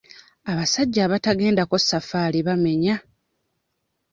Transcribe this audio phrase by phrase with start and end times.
[0.51, 2.95] Abasajja abatagendako safaali bamenya.